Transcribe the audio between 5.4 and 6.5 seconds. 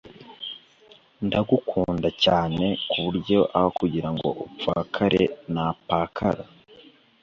napakara